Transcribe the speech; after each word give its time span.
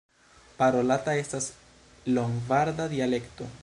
Parolata 0.61 1.15
estas 1.25 1.51
lombarda 2.19 2.93
dialekto. 2.97 3.57